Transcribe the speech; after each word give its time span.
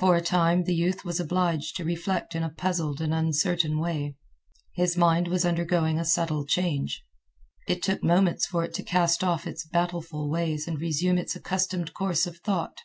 For 0.00 0.16
a 0.16 0.20
time 0.20 0.64
the 0.64 0.74
youth 0.74 1.04
was 1.04 1.20
obliged 1.20 1.76
to 1.76 1.84
reflect 1.84 2.34
in 2.34 2.42
a 2.42 2.50
puzzled 2.50 3.00
and 3.00 3.14
uncertain 3.14 3.78
way. 3.78 4.16
His 4.74 4.96
mind 4.96 5.28
was 5.28 5.44
undergoing 5.46 5.96
a 5.96 6.04
subtle 6.04 6.44
change. 6.44 7.04
It 7.68 7.80
took 7.80 8.02
moments 8.02 8.46
for 8.46 8.64
it 8.64 8.74
to 8.74 8.82
cast 8.82 9.22
off 9.22 9.46
its 9.46 9.64
battleful 9.64 10.28
ways 10.28 10.66
and 10.66 10.80
resume 10.80 11.18
its 11.18 11.36
accustomed 11.36 11.94
course 11.94 12.26
of 12.26 12.38
thought. 12.38 12.78